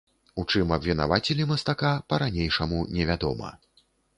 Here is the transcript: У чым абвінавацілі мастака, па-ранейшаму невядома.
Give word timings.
У 0.43 0.45
чым 0.51 0.71
абвінавацілі 0.77 1.47
мастака, 1.53 1.93
па-ранейшаму 2.13 2.83
невядома. 2.97 3.55